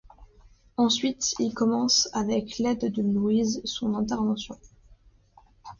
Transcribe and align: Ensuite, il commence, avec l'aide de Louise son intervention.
Ensuite, 0.77 1.35
il 1.37 1.53
commence, 1.53 2.09
avec 2.11 2.57
l'aide 2.57 2.91
de 2.91 3.03
Louise 3.03 3.61
son 3.65 3.93
intervention. 3.93 4.57